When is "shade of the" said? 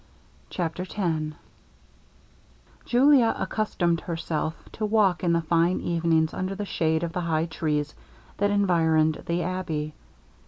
6.65-7.21